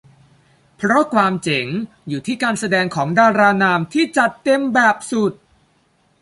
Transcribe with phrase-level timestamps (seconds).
[0.75, 1.67] เพราะความเจ๋ง
[2.07, 5.33] อยู่ที่การแสดงของดารานำที่จัดเต็มแบบสุด